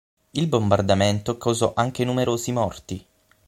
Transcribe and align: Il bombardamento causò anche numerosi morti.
Il 0.31 0.47
bombardamento 0.47 1.37
causò 1.37 1.73
anche 1.75 2.03
numerosi 2.03 2.51
morti. 2.51 3.05